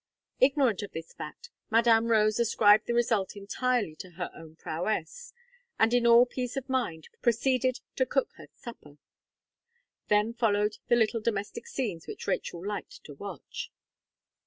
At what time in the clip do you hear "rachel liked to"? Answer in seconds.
12.25-13.13